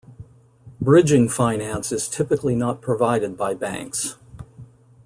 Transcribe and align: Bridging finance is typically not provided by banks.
Bridging 0.81 1.29
finance 1.29 1.91
is 1.91 2.07
typically 2.09 2.55
not 2.55 2.81
provided 2.81 3.37
by 3.37 3.53
banks. 3.53 4.15